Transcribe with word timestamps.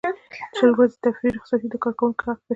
شل 0.57 0.71
ورځې 0.77 0.97
تفریحي 1.05 1.35
رخصتۍ 1.37 1.67
د 1.71 1.75
کارکوونکي 1.83 2.23
حق 2.27 2.39
دی. 2.47 2.49